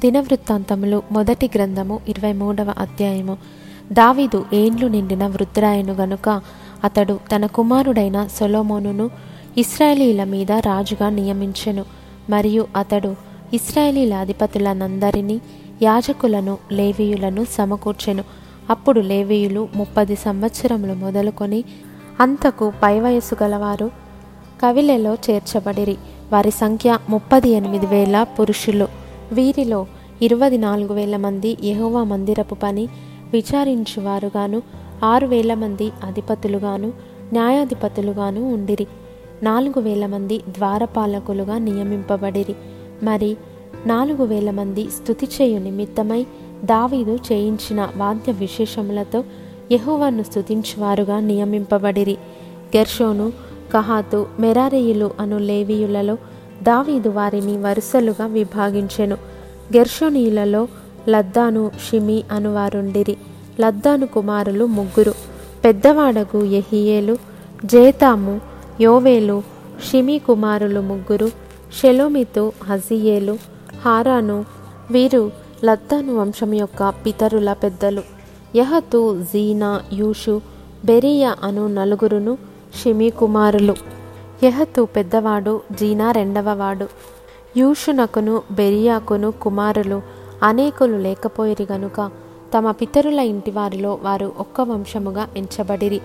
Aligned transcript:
దినవృత్తాంతములు 0.00 1.02
మొదటి 1.12 1.50
గ్రంథము 1.54 2.00
ఇరవై 2.08 2.32
మూడవ 2.32 2.74
అధ్యాయము. 2.78 3.38
దావీదు 3.92 4.44
ఏండ్లు 4.52 4.86
నిండిన 4.86 5.26
వృద్ధురాయను 5.26 5.92
గనుక 5.92 6.40
అతడు 6.84 7.20
తన 7.36 7.46
కుమారుడైన 7.46 8.26
సొలోమోనును 8.26 9.10
ఇస్రాయేలీల 9.58 10.24
మీద 10.24 10.52
రాజుగా 10.52 11.08
నియమించెను. 11.08 11.84
మరియు 12.30 12.66
అతడు 12.76 13.16
ఇస్రాయేలీల 13.54 14.14
అధిపతులనందరినీ 14.14 15.40
యాజకులను 15.82 16.58
లేవీయులను 16.72 17.46
సమకూర్చెను. 17.50 18.24
అప్పుడు 18.70 19.00
లేవీయులు 19.00 19.68
ముప్పది 19.76 20.16
సంవత్సరములు 20.16 20.94
మొదలుకొని 20.94 21.64
అంతకు 22.20 22.72
పై 22.82 23.00
వయస్సు 23.00 23.36
గలవారు 23.42 23.90
కవిలలో 24.62 25.14
చేర్చబడిరి. 25.14 25.96
వారి 26.32 26.50
సంఖ్య 26.50 26.98
ముప్పది 27.08 27.48
ఎనిమిది 27.48 27.86
వేల 27.86 28.22
పురుషులు. 28.22 29.03
వీరిలో 29.34 29.86
ఇరవై 30.22 30.56
నాలుగు 30.56 30.94
వేల 30.94 31.16
మంది 31.16 31.56
యహోవా 31.64 32.04
మందిరపు 32.04 32.54
పని 32.54 32.88
విచారించువారుగాను 33.32 34.62
ఆరు 35.04 35.26
వేల 35.26 35.54
మంది 35.54 35.90
అధిపతులుగాను 36.04 36.92
న్యాయాధిపతులుగాను 37.32 38.54
ఉండిరి. 38.54 38.86
నాలుగు 39.42 39.80
వేల 39.80 40.06
మంది 40.06 40.38
ద్వారపాలకులుగా 40.38 41.58
నియమింపబడిరి. 41.58 42.54
మరి 43.02 43.36
నాలుగు 43.86 44.24
వేల 44.24 44.50
మంది 44.50 44.84
స్థుతి 44.84 45.26
చేయు 45.26 45.58
నిమిత్తమై 45.58 46.26
దావీదు 46.64 47.18
చేయించిన 47.32 47.88
వాద్య 47.96 48.32
విశేషములతో 48.32 49.24
యహోవాను 49.72 50.22
స్థుతించువారుగా 50.22 51.20
నియమింపబడిరి. 51.20 52.16
గెర్షోను 52.76 53.32
కహాతు 53.72 54.26
మెరారేయులు 54.40 55.10
అను 55.20 55.38
లేవీయులలో 55.38 56.18
దావీదు 56.62 57.08
వారిని 57.08 57.58
వరుసలుగా 57.58 58.26
విభాగించెను. 58.26 59.16
గెర్షోనీలలో 59.76 60.68
లద్దాను 61.08 61.70
షిమి 61.90 62.24
అనువారుండిరి. 62.32 63.16
లద్దాను 63.60 64.06
కుమారులు 64.06 64.64
ముగ్గురు. 64.64 65.14
పెద్దవాడగు 65.64 66.44
ఎహియేలు 66.44 67.16
జేతాము 67.64 68.40
యోవేలు 68.80 69.42
షిమి 69.90 70.18
కుమారులు 70.18 70.80
ముగ్గురు 70.80 71.30
షెలోమితు 71.80 72.52
హజియేలు 72.64 73.38
హారాను 73.84 74.44
వీరు 74.90 75.32
లద్దాను 75.64 76.16
వంశం 76.16 76.54
యొక్క 76.54 76.88
పితరుల 77.06 77.52
పెద్దలు. 77.52 78.02
యహతు 78.56 79.22
జీనా 79.22 79.80
యూషు 79.92 80.40
బెరియా 80.84 81.36
అను 81.42 81.66
నలుగురును 81.66 82.38
షిమి 82.82 83.10
కుమారులు. 83.10 83.93
యహతు 84.42 84.84
పెద్దవాడు 84.84 85.60
జీనా 85.72 86.10
రెండవవాడు. 86.10 86.88
యూషునకును 87.56 88.42
బెరియాకును 88.52 89.30
కుమారులు 89.30 90.02
అనేకులు 90.42 90.96
లేకపోయిరి 90.96 91.66
గనుక 91.72 92.10
తమ 92.58 92.70
పితరుల 92.70 93.18
ఇంటి 93.18 93.50
వారిలో 93.50 93.98
వారు 94.02 94.32
ఒక్క 94.38 94.60
వంశముగా 94.60 95.28
ఎంచబడిరి. 95.36 96.00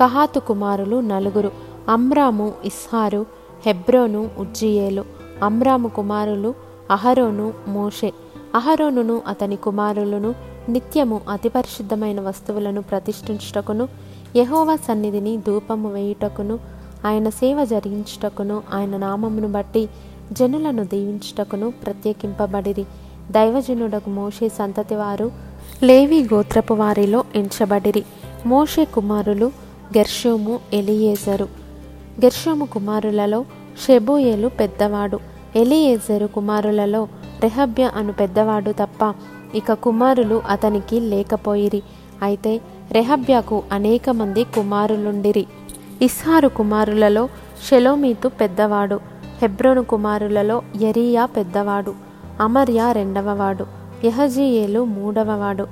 కహాతు 0.00 0.40
కుమారులు 0.40 1.00
నలుగురు 1.00 1.50
అమ్రాము 1.88 2.52
ఇస్హారు 2.64 3.26
హెబ్రోను 3.66 4.30
ఉజ్జియేలు. 4.38 5.04
అమ్రాము 5.42 5.88
కుమారులు 5.88 6.54
అహరోను 6.90 7.52
మోషే. 7.68 8.12
అహరోనును 8.54 9.22
అతని 9.26 9.56
కుమారులను 9.56 10.34
నిత్యము 10.68 11.20
అతి 11.30 11.48
పరిశుద్ధమైన 11.48 12.20
వస్తువులను 12.20 12.82
ప్రతిష్ఠించుటకును 12.82 13.88
యహోవా 14.36 14.76
సన్నిధిని 14.76 15.36
ధూపము 15.36 15.92
వేయుటకును 15.92 16.58
ఆయన 17.04 17.28
సేవ 17.28 17.64
జరిగించుటకును 17.64 18.62
ఆయన 18.72 18.96
నామమును 18.96 19.48
బట్టి 19.52 19.88
జనులను 20.32 20.84
దీవించుటకును 20.84 21.70
ప్రత్యేకింపబడిరి. 21.70 22.84
దైవజనుడకు 23.30 24.10
మోషే 24.10 24.48
సంతతి 24.48 24.94
వారు 24.94 25.30
లేవి 25.82 26.22
గోత్రపు 26.22 26.74
వారిలో 26.74 27.24
ఎంచబడిరి. 27.34 28.04
మోషే 28.46 28.84
కుమారులు 28.84 29.46
గెర్షోము 29.98 30.60
ఎలియేజరు. 30.72 31.44
గెర్షోము 32.24 32.64
కుమారులలో 32.64 33.44
షెబోయేలు 33.86 34.48
పెద్దవాడు. 34.48 35.18
ఎలియేజరు 35.56 36.26
కుమారులలో 36.26 37.08
రెహబ్య 37.40 37.90
అను 37.96 38.12
పెద్దవాడు 38.12 38.70
తప్ప 38.70 39.14
ఇక 39.54 39.72
కుమారులు 39.72 40.42
అతనికి 40.48 41.00
లేకపోయిరి. 41.00 41.82
అయితే 42.22 42.60
రెహబ్యాకు 42.92 43.62
అనేక 43.72 44.10
మంది 44.10 44.44
కుమారులుండిరి. 44.44 45.46
ఇస్హారు 46.02 46.48
కుమారులలో 46.48 47.28
షెలోమీతు 47.70 48.28
పెద్దవాడు 48.28 49.00
హెబ్రోను 49.42 49.84
కుమారులలో 49.84 50.62
ఎరియా 50.82 51.24
పెద్దవాడు 51.24 51.94
అమర్య 52.40 52.88
రెండవవాడు 52.92 53.66
యహజీయేలు 54.04 54.84
మూడవవాడు 54.84 55.66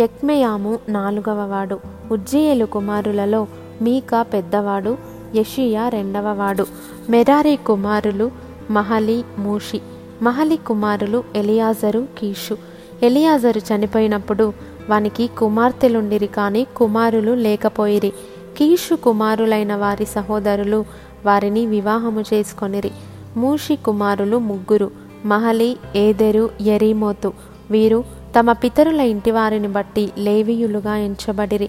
యక్మెయాము 0.00 0.78
నాలుగవవాడు 0.88 1.80
ఉజ్జీయేలు 2.12 2.64
కుమారులలో 2.64 3.46
మీకా 3.82 4.22
పెద్దవాడు 4.22 4.98
యషియా 5.34 5.88
రెండవవాడు 5.88 6.66
మెరారి 7.10 7.56
కుమారులు 7.56 8.30
మహలి 8.70 9.24
మూషి 9.38 9.80
మహలి 10.22 10.56
కుమారులు 10.56 11.24
ఎలియాజరు 11.36 12.06
కీషు. 12.18 12.56
ఎలియాజరు 13.02 13.58
చనిపోయినప్పుడు 13.58 14.52
వానికి 14.90 15.26
కుమార్తెలుండిరి 15.26 16.26
కానీ 16.26 16.66
కుమారులు 16.76 17.32
లేకపోయిరి. 17.32 18.12
కీషు 18.56 18.94
కుమారులైన 18.94 19.76
వారి 19.76 20.06
సహోదరులు 20.06 20.84
వారిని 21.26 21.66
వివాహము 21.66 22.20
చేసుకొనిరి. 22.20 22.90
మూషి 23.36 23.76
కుమారులు 23.76 24.36
ముగ్గురు 24.36 24.90
మహలి 25.24 25.76
ఏదెరు 25.96 26.50
ఎరీమోతు 26.60 27.32
వీరు 27.70 28.04
తమ 28.38 28.52
పితరుల 28.52 29.00
ఇంటి 29.00 29.30
వారిని 29.30 29.68
బట్టి 29.68 30.12
లేవీయులుగా 30.18 30.96
ఎంచబడిరి. 30.96 31.68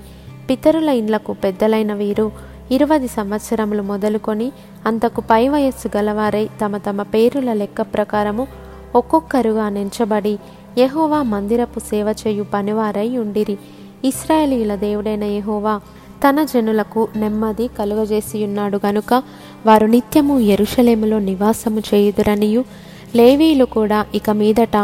పితరుల 0.49 0.89
ఇండ్లకు 0.89 1.33
పెద్దలైన 1.33 1.93
వీరు 1.93 2.31
ఇరవై 2.71 3.07
సంవత్సరములు 3.07 3.81
మొదలుకొని 3.81 4.51
అంతకు 4.85 5.21
పై 5.21 5.47
వయస్సు 5.47 5.97
గలవారై 5.97 6.49
తమ 6.61 6.77
తమ 6.77 7.01
పేరుల 7.01 7.53
లెక్క 7.53 7.81
ప్రకారము 7.81 8.47
ఒక్కొక్కరుగా 8.95 9.69
నెంచబడి 9.69 10.39
యహోవా 10.77 11.23
మందిరపు 11.23 11.79
సేవ 11.79 12.15
చేయు 12.27 12.45
పనివారై 12.53 13.17
ఉండిరి. 13.17 13.57
ఇస్రాయేలీల 14.05 14.75
దేవుడైన 14.75 15.23
యహోవా 15.23 15.81
తన 16.25 16.43
జనులకు 16.43 17.07
నెమ్మది 17.15 17.67
కలుగజేసి 17.67 18.43
ఉన్నాడు 18.45 18.79
గనుక 18.85 19.23
వారు 19.65 19.85
నిత్యము 19.85 20.39
ఎరుషలేములో 20.39 21.19
నివాసము 21.19 21.79
చేయుదురనియు 21.79 22.65
లేవీలు 23.15 23.65
కూడా 23.65 24.05
ఇక 24.15 24.29
మీదట 24.29 24.77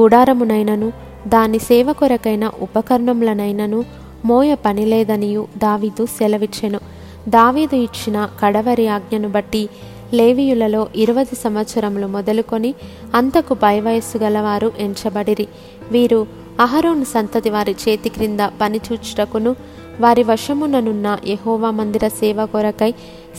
గుడారమునైనను 0.00 0.92
దాని 1.28 1.58
సేవ 1.58 1.92
కొరకైన 1.92 2.50
ఉపకరణములనైనను 2.60 3.84
మోయ 4.24 4.54
పనిలేదనియు 4.54 5.48
దావీదు 5.58 6.06
సెలవిచ్చెను. 6.06 6.80
దావీదు 7.28 7.76
ఇచ్చిన 7.76 8.28
కడవరి 8.40 8.88
ఆజ్ఞను 8.88 9.28
బట్టి 9.28 9.68
లేవీయులలో 10.14 10.88
ఇరవై 10.96 11.24
సంవత్సరములు 11.24 12.06
మొదలుకొని 12.06 12.74
అంతకు 13.14 13.54
పై 13.54 13.80
వయస్సు 13.80 14.18
గలవారు 14.18 14.72
ఎంచబడిరి. 14.78 15.48
వీరు 15.90 16.41
అహరోను 16.60 17.04
సంతతి 17.04 17.50
వారి 17.50 17.74
చేతి 17.82 18.08
క్రింద 18.08 18.40
పనిచూచుటకును 18.60 19.52
వారి 20.00 20.22
వశముననున్న 20.22 21.08
యహోవా 21.26 21.70
మందిర 21.70 22.04
సేవ 22.08 22.46
కొరకై 22.46 22.90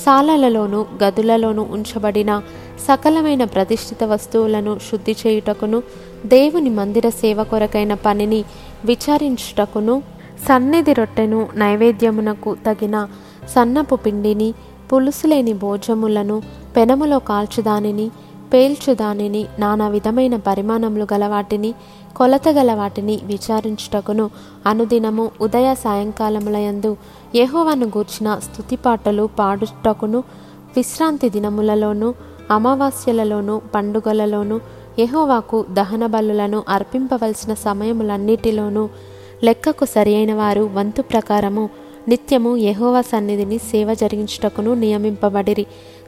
సాలలలోను 0.03 0.85
గదులలోను 1.03 1.63
ఉంచబడిన 1.69 2.31
సకలమైన 2.85 3.43
ప్రతిష్ఠిత 3.43 4.03
వస్తువులను 4.03 4.77
శుద్ధి 4.79 5.15
చేయుటకును 5.21 5.79
దేవుని 6.25 6.69
మందిర 6.69 7.09
సేవ 7.09 7.43
కొరకైన 7.43 7.93
పనిని 7.93 8.41
విచారించుటకును 8.85 9.95
సన్నిధి 10.47 10.93
రొట్టెను 10.93 11.47
నైవేద్యమునకు 11.55 12.55
తగిన 12.65 12.97
సన్నపు 13.53 13.95
పిండిని 13.95 14.53
పులుసులేని 14.91 15.53
భోజములను 15.53 16.37
పెనములో 16.75 17.19
కాల్చుదానిని 17.19 18.07
పేల్చుదానిని 18.53 19.45
నానా 19.59 19.87
విధమైన 19.87 20.35
పరిమాణములు 20.35 21.07
గల 21.13 21.27
వాటిని 21.27 21.71
కొలత 22.17 22.49
గల 22.49 22.73
వాటిని 22.73 23.19
విచారించుటకును 23.23 24.29
అనుదినము 24.65 25.31
ఉదయ 25.41 25.73
సాయంకాలములయందు 25.73 26.97
యహోవను 27.35 27.85
గూర్చిన 27.85 28.39
స్థుతిపాటలు 28.43 29.29
పాడుటకును 29.39 30.19
విశ్రాంతి 30.75 31.29
దినములలోనూ 31.29 32.13
అమావాస్యలలోనూ 32.51 33.61
పండుగలలోనూ 33.75 34.59
యహోవాకు 34.99 35.65
దహన 35.69 36.05
బలులను 36.05 36.63
అర్పింపవలసిన 36.69 37.53
సమయములన్నిటిలోనూ 37.53 38.89
లెక్కకు 39.43 39.85
సరియైన 39.85 40.33
వారు 40.33 40.69
వంతు 40.73 41.01
ప్రకారము 41.01 41.69
నిత్యము 42.07 42.57
యహోవా 42.57 43.01
సన్నిధిని 43.01 43.57
సేవ 43.57 43.93
జరిగించుటకును 43.93 44.73
నియమింపబడిరి. 44.73 45.65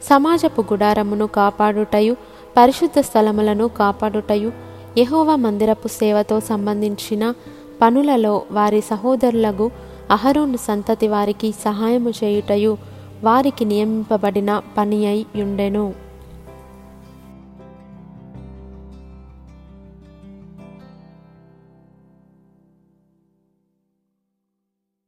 సమాజపు 0.10 0.62
గుడారమును 0.62 1.28
కాపాడుటయు 1.28 2.16
పరిశుద్ధ 2.58 3.00
స్థలములను 3.00 3.68
కాపాడుటయు 3.68 4.52
యెహోవా 4.98 5.36
మందిరపు 5.36 5.88
సేవతో 5.92 6.36
సంబంధించిన 6.50 7.24
పనులలో 7.82 8.34
వారి 8.52 8.82
సహోదరులకు 8.82 9.66
అహరోను 10.12 10.60
సంతతి 10.60 11.08
వారికి 11.08 11.50
సహాయము 11.66 12.12
చేయుటయు 12.20 12.74
వారికి 13.24 13.64
నియమింపబడిన 13.66 14.52
పని 14.78 15.00
అయి 15.06 15.24
ఉండెను 15.42 15.86